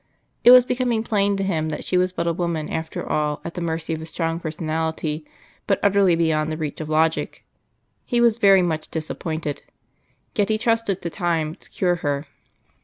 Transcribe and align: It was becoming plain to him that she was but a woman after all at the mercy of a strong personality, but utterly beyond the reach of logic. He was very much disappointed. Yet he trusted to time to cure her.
It 0.43 0.49
was 0.49 0.65
becoming 0.65 1.03
plain 1.03 1.37
to 1.37 1.43
him 1.43 1.69
that 1.69 1.83
she 1.83 1.95
was 1.95 2.11
but 2.11 2.25
a 2.25 2.33
woman 2.33 2.69
after 2.69 3.07
all 3.07 3.39
at 3.45 3.53
the 3.53 3.61
mercy 3.61 3.93
of 3.93 4.01
a 4.01 4.07
strong 4.07 4.39
personality, 4.39 5.23
but 5.67 5.79
utterly 5.83 6.15
beyond 6.15 6.51
the 6.51 6.57
reach 6.57 6.81
of 6.81 6.89
logic. 6.89 7.45
He 8.03 8.19
was 8.19 8.39
very 8.39 8.63
much 8.63 8.89
disappointed. 8.89 9.61
Yet 10.35 10.49
he 10.49 10.57
trusted 10.57 11.03
to 11.03 11.11
time 11.11 11.53
to 11.53 11.69
cure 11.69 11.97
her. 11.97 12.25